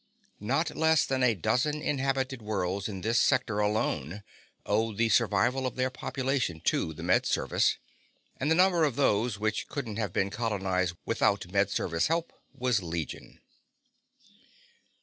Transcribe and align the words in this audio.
Not 0.39 0.75
less 0.75 1.05
than 1.05 1.21
a 1.21 1.35
dozen 1.35 1.79
inhabited 1.83 2.41
worlds 2.41 2.87
in 2.89 3.01
this 3.01 3.19
sector 3.19 3.59
alone 3.59 4.23
owed 4.65 4.97
the 4.97 5.09
survival 5.09 5.67
of 5.67 5.75
their 5.75 5.91
populations 5.91 6.63
to 6.63 6.93
the 6.95 7.03
Med 7.03 7.27
Service, 7.27 7.77
and 8.37 8.49
the 8.49 8.55
number 8.55 8.83
of 8.83 8.95
those 8.95 9.37
which 9.37 9.67
couldn't 9.67 9.97
have 9.97 10.11
been 10.11 10.31
colonized 10.31 10.95
without 11.05 11.51
Med 11.51 11.69
Service 11.69 12.07
help 12.07 12.33
was 12.51 12.81
legion. 12.81 13.41